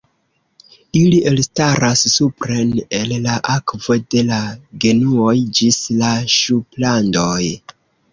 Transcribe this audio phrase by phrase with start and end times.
[0.99, 4.39] Ili elstaras supren el la akvo de la
[4.87, 7.43] genuoj ĝis la ŝuplandoj.